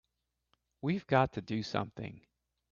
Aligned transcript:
We've 0.81 1.05
got 1.05 1.33
to 1.33 1.41
do 1.43 1.61
something! 1.61 2.25